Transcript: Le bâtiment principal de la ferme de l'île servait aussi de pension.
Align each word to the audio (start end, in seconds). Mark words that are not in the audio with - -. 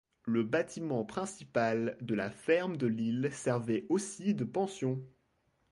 Le 0.25 0.41
bâtiment 0.41 1.05
principal 1.05 1.95
de 2.01 2.15
la 2.15 2.31
ferme 2.31 2.75
de 2.75 2.87
l'île 2.87 3.29
servait 3.31 3.85
aussi 3.89 4.33
de 4.33 4.43
pension. 4.45 4.99